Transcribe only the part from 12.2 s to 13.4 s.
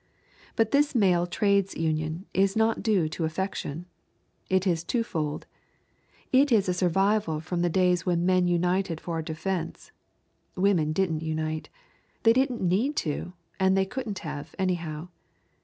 They didn't need to,